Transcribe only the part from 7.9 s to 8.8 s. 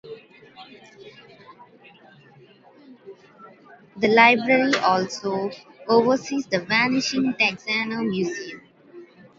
Museum.